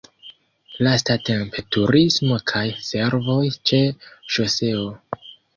[0.85, 3.39] Lastatempe turismo kaj servoj
[3.71, 3.83] ĉe
[4.37, 4.91] ŝoseo.